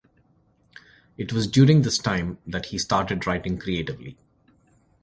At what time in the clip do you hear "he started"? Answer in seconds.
2.73-3.27